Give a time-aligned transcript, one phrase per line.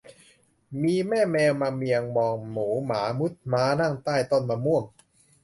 [0.83, 4.83] มีแม่แมวมาเมียงมองหมูหมามุดม้านั่งใต้ต้นมะม่วง